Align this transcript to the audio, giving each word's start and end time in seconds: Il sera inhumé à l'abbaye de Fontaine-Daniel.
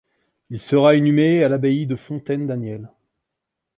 Il 0.49 0.59
sera 0.59 0.95
inhumé 0.95 1.43
à 1.43 1.47
l'abbaye 1.47 1.85
de 1.85 1.95
Fontaine-Daniel. 1.95 2.89